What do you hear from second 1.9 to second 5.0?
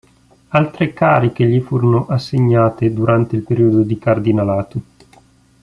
assegnate durante il periodo di cardinalato.